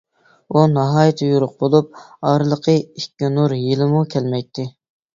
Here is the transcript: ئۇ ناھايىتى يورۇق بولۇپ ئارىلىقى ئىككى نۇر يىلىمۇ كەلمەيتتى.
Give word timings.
ئۇ 0.53 0.63
ناھايىتى 0.77 1.29
يورۇق 1.33 1.53
بولۇپ 1.61 2.01
ئارىلىقى 2.09 2.77
ئىككى 2.83 3.33
نۇر 3.39 3.57
يىلىمۇ 3.63 4.07
كەلمەيتتى. 4.17 4.71